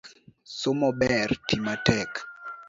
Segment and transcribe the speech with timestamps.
[0.59, 2.11] Somo ber, tii matek